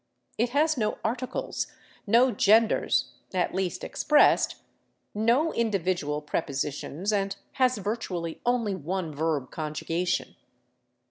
[0.39, 1.67] It has no articles,
[2.07, 4.55] no genders (at least expressed),
[5.13, 10.35] no individual prepositions, and has virtually only one verb conjugation.